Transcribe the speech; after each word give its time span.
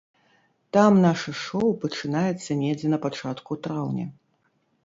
Там 0.77 0.97
наша 1.07 1.33
шоў 1.43 1.69
пачынаецца 1.83 2.51
недзе 2.65 2.87
на 2.95 3.01
пачатку 3.05 3.51
траўня. 3.69 4.07